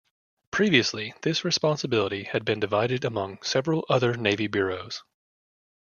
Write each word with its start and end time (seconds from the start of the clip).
Previously, 0.49 1.13
this 1.21 1.45
responsibility 1.45 2.23
had 2.23 2.43
been 2.43 2.59
divided 2.59 3.05
among 3.05 3.37
several 3.43 3.85
other 3.87 4.17
navy 4.17 4.47
bureaus. 4.47 5.03